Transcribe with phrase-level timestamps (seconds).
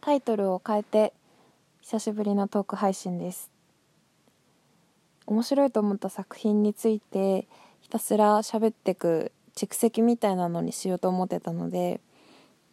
[0.00, 1.12] タイトルを変えて
[1.82, 3.50] 久しぶりのトーク配信です。
[5.26, 7.46] 面白いと思った作品について
[7.82, 12.00] ひたすら喋ってく蓄積みたいなのにしようと思ってたので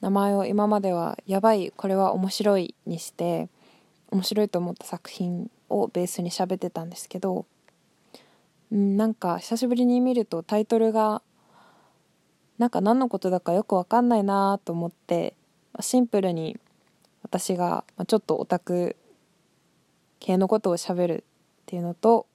[0.02, 3.50] 名前を今までは「やばいこれは面白い」にして
[4.10, 7.46] 面白いと思った作品をベースに喋ってたんですけど、
[8.72, 11.22] うん、なんか久しぶりに見るとタイトルが
[12.58, 15.36] なんか何のことだかよくわかんないなと思って
[15.80, 16.58] シンプルに
[17.24, 18.96] 私がちょっとオタク
[20.20, 21.24] 系のことをしゃべる
[21.62, 22.28] っていうのと、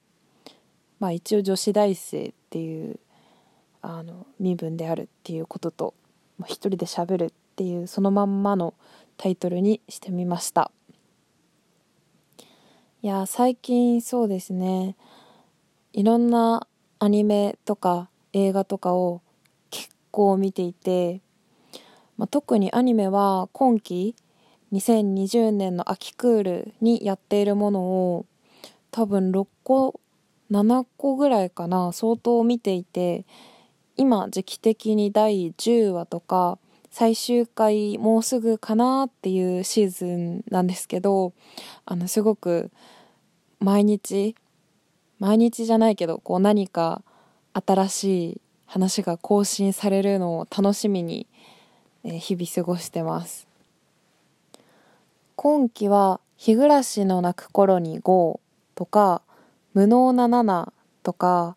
[1.01, 2.99] まあ、一応女子大生っていう
[3.81, 5.95] あの身分であるっていうことと、
[6.39, 8.75] まあ、一人でしゃべるっていうそのまんまの
[9.17, 10.71] タイトルにしてみました。
[13.03, 14.97] いや最近そうですね。
[15.93, 16.67] いろんな
[17.01, 19.23] アニメとか映画とかを
[19.71, 21.21] 結構見ていて
[22.23, 24.15] まあ、特にアニメは今期
[24.73, 28.27] 2020年の秋クールにやっているものを
[28.91, 30.01] 多分6個
[30.51, 33.25] 7個ぐらいかな相当見ていて
[33.97, 36.59] 今時期的に第10話とか
[36.91, 41.33] 最終回もうすぐかなっていうシーズンなんですけど
[41.87, 42.71] あのすごく
[43.61, 44.35] 毎日
[45.19, 47.03] 毎日じゃないけどこう何か
[47.55, 51.27] 新しい話が更新されるのを楽しみに
[52.05, 53.52] 日々過ごしてます。
[55.43, 58.39] 今期は「日暮らしの泣く頃に GO」
[58.77, 59.23] とか
[59.75, 61.57] 「無能な7」とか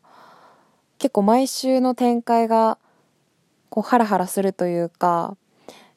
[0.98, 2.80] 結構毎週の展開が
[3.70, 5.38] こうハラハラするというか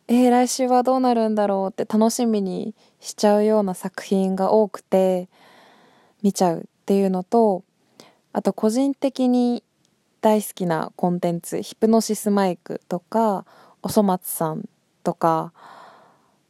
[0.07, 5.31] えー、来週はどうなるんだろうって楽しみにしちゃうような作品が多くて
[6.21, 7.65] 見ちゃうっていうのと
[8.35, 9.65] あと個人的に
[10.21, 13.47] 大好きなコンテンツヒプノシスマイクとか
[13.83, 14.69] おそ松さん
[15.03, 15.55] とか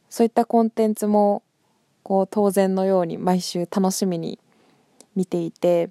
[0.09, 1.43] そういったコンテンツも
[2.03, 4.39] こう当然のように毎週楽しみに
[5.15, 5.89] 見ていて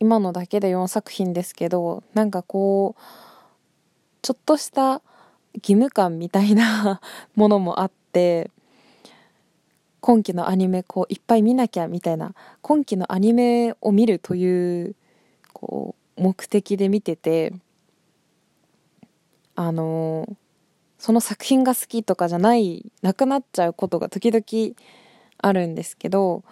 [0.00, 3.02] 今のだけで4作品ですけどなんかこう
[4.22, 5.02] ちょっとした
[5.54, 7.00] 義務感みたいな
[7.34, 8.50] ものもあって
[10.00, 14.94] 今期のアニメこういっぱい見なきゃみたいな今期のアニメを見るという
[15.52, 17.52] こう目的で見てて
[19.56, 20.28] あの
[20.98, 24.74] その作品が好きとかじゃないなくなっちゃうことが時々
[25.38, 26.42] あるんですけど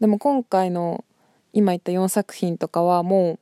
[0.00, 1.04] でも今回の
[1.52, 3.38] 今言った4作品とかはも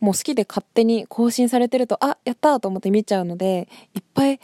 [0.00, 4.40] うもう好きで勝手に更新されてるとあやったと思って見ちゃうのでいっぱい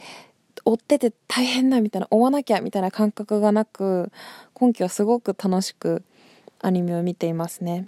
[0.65, 4.11] 追ってて大変だみたいな追わなきゃみたいな感覚がなく
[4.53, 6.03] 今期はすごく楽しく
[6.59, 7.87] アニメを見ていますね。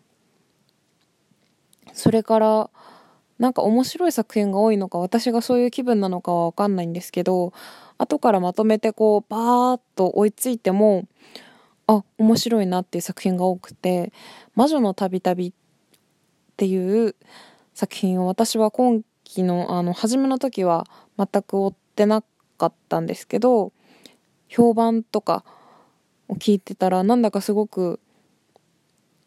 [1.94, 2.70] それから
[3.39, 7.53] なんか面白い作品が多いのか私がそういう気分なのかは分かんないんですけど
[7.97, 11.07] 後からまとめてこうバーッと追いついても
[11.88, 14.11] あ面白いなっていう作品が多くて
[14.55, 15.53] 「魔女のたびたび」っ
[16.57, 17.16] ていう
[17.73, 20.85] 作品を私は今期のあの初めの時は
[21.17, 22.23] 全く追ってな
[22.57, 23.71] かったんですけど
[24.50, 25.45] 評判とか
[26.27, 28.01] を聞いてたらなんだかすごく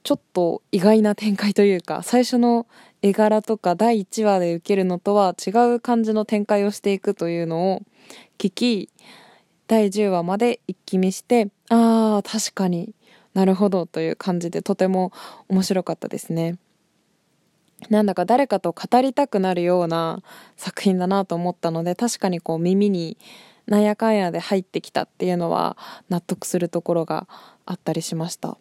[0.03, 2.67] ちょっと意外な展開というか最初の
[3.03, 7.83] 絵柄とか第1話で受けるのとは違う感じの展開をしていくというのを
[8.39, 8.91] 聞き
[9.69, 12.95] 第10話まで一気見してああ確かに
[13.35, 15.13] なるほどという感じでとても
[15.49, 16.59] 面白かったですね。
[17.89, 20.23] なんだか誰かと語りたくなるような
[20.57, 23.17] 作品だなと思ったので確かにこう耳に
[23.67, 25.77] なんやかんやで入ってきたっていうのは
[26.09, 27.27] 納得するところが
[27.67, 28.57] あったりしました。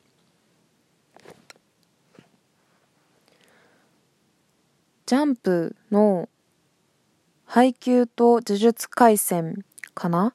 [5.11, 6.29] ジャンプの
[7.43, 10.33] 配給と呪術廻戦かな？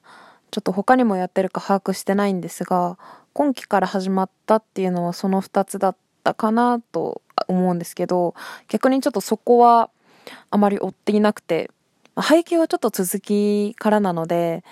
[0.51, 2.99] ちょっと他にもやってるか把握してないんですが
[3.33, 8.35] 今期から始まったっていうのはその2つだったかなと思うんですけど
[8.67, 9.89] 逆にちょっとそこは
[10.51, 11.71] あまり追っていなくて
[12.15, 14.63] 配給はちょっと続きからなので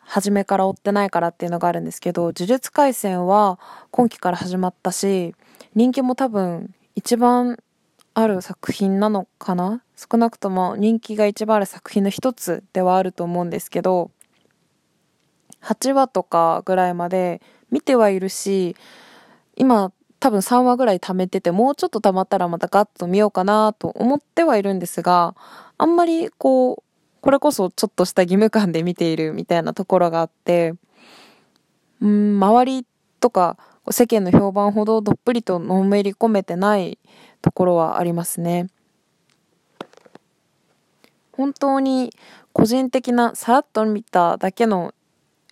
[0.00, 3.60] 初めから追ってないからっていうのがあるんですけど呪術廻戦は
[3.92, 5.32] 今期から始まったし
[5.76, 7.60] 人気も多分一番
[8.14, 9.82] ある作品なのかな？
[9.96, 14.10] 少なくとも人気が一番ある作品の一つではあると思うんですけど
[15.62, 18.76] 8話とかぐらいまで見てはいるし
[19.56, 25.34] 今多分3話ぐらい貯めててもうちょっと貯まったらまたガッと見ようかなと思ってはいるんですが
[25.76, 26.82] あんまりこう
[27.20, 30.74] これこそちょっとした義務感で見ているみたいなところがあって
[32.00, 32.86] うん周り
[33.20, 33.56] とか
[33.90, 36.98] 世間の評判ほどどっぷりとのめり込めてない
[37.42, 38.68] ところはありますね。
[41.32, 42.12] 本当に
[42.52, 44.94] 個人的なさらっと見ただけの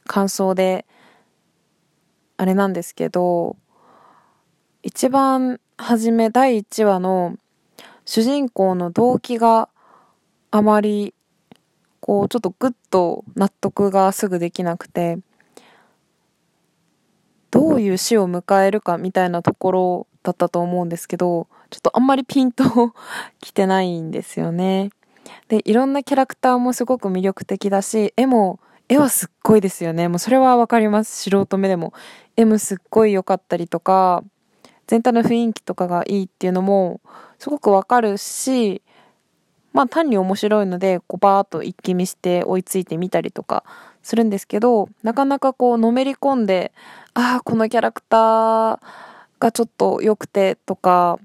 [0.06, 0.86] 感想で
[2.36, 3.56] あれなんですけど、
[4.82, 7.36] 一番初め第1話の
[8.04, 9.68] 主人公の動機が
[10.50, 11.14] あまり
[12.00, 15.18] こうちょっとグッと納得がすぐできなくて
[17.62, 22.92] どういう死を迎えるかみたいなところだったと思うんですけどちょっとあんまりピンと
[23.40, 24.90] き てないんですよね。
[25.48, 30.08] でいろんなキャラクターもすごく魅力的だし絵も絵はすっごいですよね。
[30.08, 31.30] もうそれはわかります。
[31.30, 31.92] 素人目でも。
[32.36, 34.24] 絵もすっごい良かったりとか
[34.86, 37.00] 全体の雰囲気とかがいいっていうのも
[37.38, 38.82] すごくわかるし
[39.72, 43.64] まあ単に面白いのでこうバーッと一気見して追いついてみたりとか
[44.02, 46.72] するんですけどなかなかこうのめり込んで
[47.14, 48.80] ああこのキャラクター
[49.38, 51.18] がちょっと良くてとか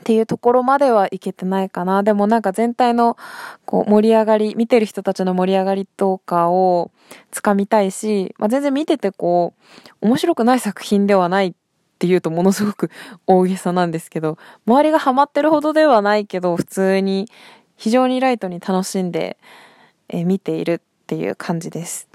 [0.00, 2.02] っていうところまではいけてないかな。
[2.02, 3.16] でもなんか全体の
[3.66, 6.90] こう盛り上がり、見てる人たちの盛り上がりとかを
[7.30, 9.52] つかみたいし、まあ、全然見ててこ
[10.02, 11.52] う、面白くない作品ではないっ
[11.98, 12.90] ていうとものすごく
[13.26, 17.28] 大げさなんですけど、周りがハマってるほどではないけど、普通に
[17.76, 19.36] 非常にライトに楽しんで、
[20.08, 22.06] え見ているっていう感じです。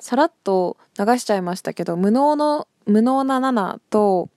[0.00, 4.28] さらっと流しちゃいましたけど、無能の、無能な7と、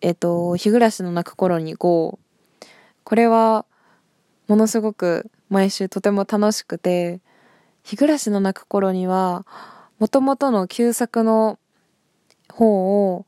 [0.00, 2.20] えっと、日暮らしの泣く頃に GO。
[3.02, 3.66] これは、
[4.46, 7.20] ものすごく毎週とても楽しくて、
[7.82, 9.44] 日暮らしの泣く頃には、
[9.98, 11.58] もともとの旧作の
[12.52, 13.26] 方を、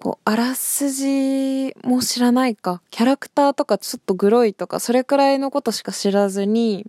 [0.00, 6.86] こう、あらすじも知らないか、キャラクターとかちょっとグロいとか、それくらいのことしか知らずに、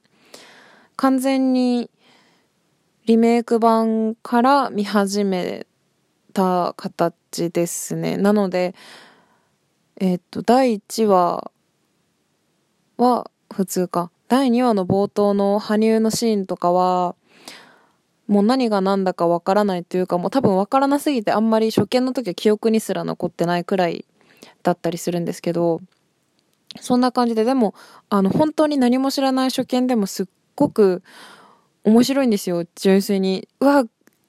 [0.97, 1.89] 完全に
[3.05, 5.67] リメイク版から見始め
[6.33, 8.17] た形ですね。
[8.17, 8.73] なので、
[9.99, 11.51] えっと、第1話
[12.97, 14.11] は普通か。
[14.27, 17.15] 第2話の冒頭の羽生のシーンとかは、
[18.27, 24.05] もう何が何だかわからないというか、もう多分わからなすぎてあんまり初見の時は記憶にすら残ってないくらい
[24.63, 25.79] だったりするんですけど、
[26.81, 27.73] そんな感じで、でも、
[28.09, 30.25] あの、本当に何も知らない初見でもすっ
[30.57, 31.03] ごく
[31.85, 33.47] 面白いんですよ、純粋に。
[33.61, 33.85] うわ、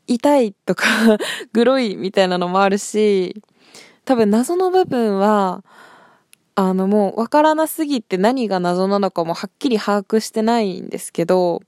[0.07, 0.85] 痛いとか
[1.53, 3.43] グロいみたいなのもあるし、
[4.05, 5.65] 多分謎の部分は、
[6.55, 11.63] あのもうわからなすぎて何が謎なのかもはっきり把握してないんですけど、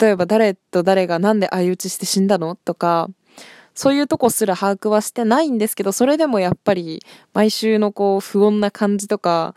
[0.00, 3.08] 例えば誰と誰がなんで相打ちして死んだのとか、
[3.74, 7.00] そういうとこすら把握はしてないんですけど、それでもやっぱり
[7.32, 9.54] 毎週のこう不穏な感じとか、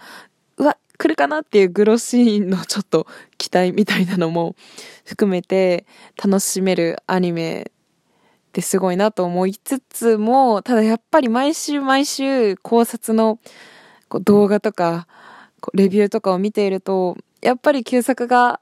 [0.58, 3.07] うわ、来るかなっていうグロシーンのちょっと
[3.39, 4.56] 期待みたいなのも
[5.03, 5.88] 含めて
[6.24, 13.39] 楽しめるアニメってすごいなと思いつつも、ただやっぱり毎週毎週考察の
[14.09, 15.07] こう動画とか、
[15.74, 18.59] レビューとかを見ていると、やっぱり旧作が、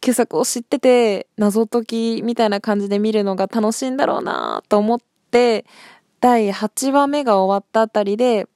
[0.00, 4.98] 旧作を知ってて謎解きみたいな感じで見るのが楽しいんだろうなと思っ
[5.30, 5.64] て、
[6.20, 8.48] 第8話目が終わったあたりで、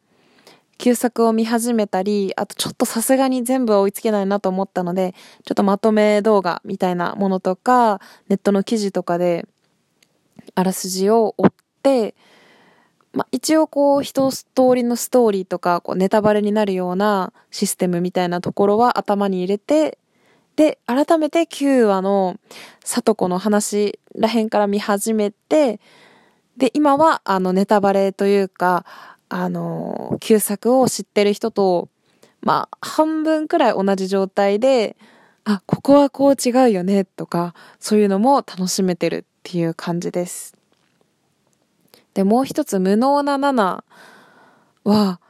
[0.79, 9.47] 旧作を見始めたり、あとちょっとさすがに全部は追いつけないなと思ったので、ちょっとまとめ動画みたいなものとか、ネットの記事とかで
[10.55, 12.15] あらすじを追って、
[13.13, 14.45] まあ、一応こう一通
[14.75, 19.99] りのストーリーとかこうネタバレになるようなシステムみたいなところは頭に入れて、
[20.57, 22.37] で、改めて9話の
[22.85, 25.81] 里子の話らへんから見始めて、
[26.57, 28.85] で、今はあのネタバレというか、
[29.29, 31.89] あの、旧作を知ってる人と、
[32.41, 34.97] まあ、半分くらい同じ状態で、
[35.45, 40.55] あ、ここはこう違うよね、とか、そういうのも楽しめてるっていう感じです。
[42.15, 43.85] で、もう一つ、無能な7
[44.85, 45.21] は、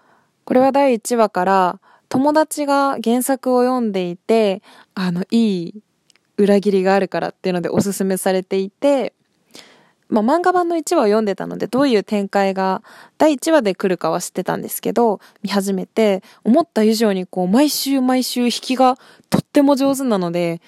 [0.44, 4.62] これは第1話から友達が原作を読んでいて、
[4.94, 5.74] あの、いい
[6.36, 9.14] 裏切りがあるからっていうのでおすすめされていて、
[10.14, 12.82] まあ、漫画版の1話を読んでたので、どういう展開が
[13.18, 18.96] 第1話で来るかは知ってたんですけど、見始めて、思った以上にこう、毎週毎週引きが
[19.28, 20.60] とっても上手なので、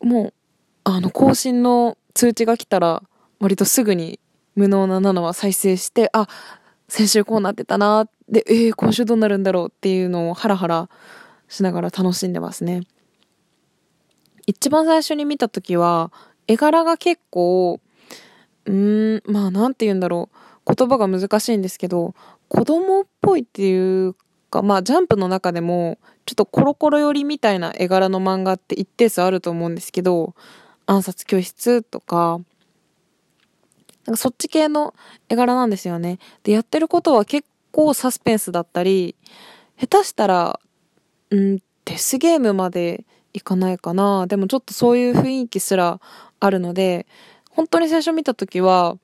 [0.00, 0.34] もう、
[0.84, 3.02] あの、更新の通知が来たら、
[3.40, 4.20] 割とすぐに
[4.54, 6.28] 無能な7は再生して、あ、
[6.88, 10.88] 先週こうなってたな、で、えー、今週どうなるんだろうっていうのをハラハラ
[11.48, 12.82] しながら楽しんでますね。
[14.46, 16.12] 一番最初に見た時は、
[16.46, 17.80] 絵柄が結構、
[18.66, 20.36] うーん、まあなんて言うんだろう。
[20.74, 22.14] 言葉が難しいんですけど、
[22.48, 24.14] 子供っぽいっていう
[24.50, 30.34] か、まあジャンプの中でも、ちょっとコロコロ寄りみたいな絵柄の漫画って一定数あると思うんですけど、
[30.86, 32.40] 暗殺教室とか、
[34.06, 34.94] なんかそっち系の
[35.28, 36.18] 絵柄なんですよね。
[36.42, 39.16] で、やってることは結構サスペンスだったり、
[39.78, 40.60] 下手したら、
[41.30, 44.26] うん、デスゲームまでいかないかな。
[44.26, 46.00] でもちょっとそういう雰囲気すら
[46.40, 47.06] あるので、
[47.54, 48.96] 本当に最初見た時は、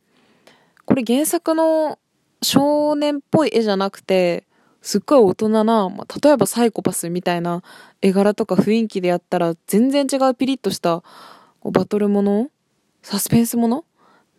[0.84, 1.98] これ原作の
[2.42, 4.44] 少年っぽい絵じゃなくて、
[4.82, 7.62] すっごい大人な、まあ、例えばサイコパスみたいな
[8.00, 11.02] 絵柄とか雰囲気でやったら全然違うピリッとした
[11.62, 12.48] バトルもの
[13.02, 13.84] サスペンスもの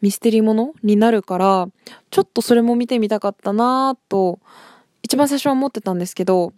[0.01, 1.67] ミステリーものになるから、
[2.09, 4.39] ちょっとそれも見てみたかったなと、
[5.03, 6.53] 一番最初は思ってたんですけど、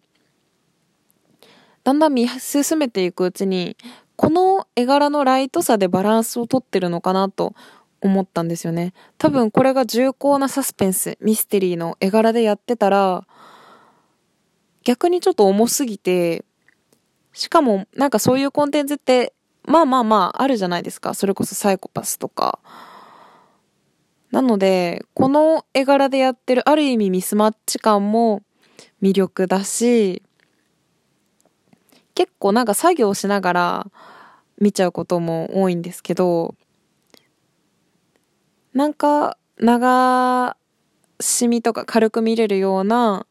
[1.84, 3.76] だんだん見進めていくうちに、
[4.16, 7.54] この絵柄のライトさでバランスをとってるのかなと
[8.02, 8.94] 思ったんですよね。
[9.18, 13.26] 多分これが重厚なサスペンス、ミステリーの絵柄でやってたら、
[14.84, 16.44] 逆にちょっと重すぎて、
[17.32, 19.34] しかもなんかそういうコンテンツって、
[19.66, 21.14] まあまあまああるじゃないですか。
[21.14, 22.60] それこそサイコパスとか。
[24.32, 28.42] なので、この絵柄でやってるある意味ミスマッチ感も
[29.02, 30.24] 魅力だし、
[32.16, 33.88] 結構なんか作業しながら
[34.60, 36.56] 見ちゃうことも多いんですけど、
[38.74, 40.58] なんか長
[41.20, 43.26] しみとか軽く見れるような、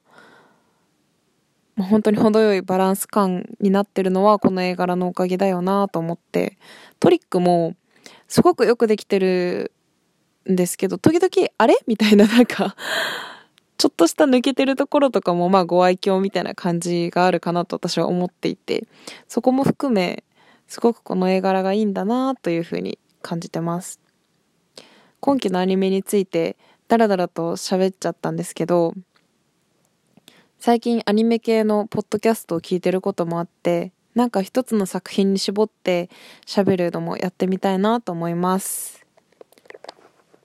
[1.79, 6.59] 本当に程よいバランス感になってるのはこの絵柄のおかげだよなと思って、
[7.01, 7.75] トリックも
[8.29, 9.73] すごくよくできてる
[10.51, 11.77] んですけど、時々あれ？
[11.87, 12.77] みたいななんか
[13.83, 18.87] ちょっとした抜けてるところとかもまあご愛嬌みたいな感じがあるかなと私は思っていて、
[19.27, 20.23] そこも含め、
[20.69, 23.99] すごくこの絵柄がいいんだなというふうに感じてます。
[25.19, 28.95] 今期のアニメについてダラダラと喋っちゃったんですけど、
[30.61, 36.09] 最近アニメ系のポッドキャストを聞いてることもあって、なんか一つの作品に絞って
[36.47, 39.01] 喋るのもやってみたいなと思います。